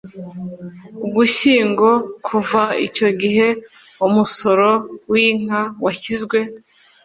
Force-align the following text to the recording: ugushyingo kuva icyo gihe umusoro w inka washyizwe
ugushyingo 1.05 1.89
kuva 2.27 2.61
icyo 2.87 3.09
gihe 3.21 3.47
umusoro 4.07 4.69
w 5.11 5.13
inka 5.27 5.61
washyizwe 5.83 6.37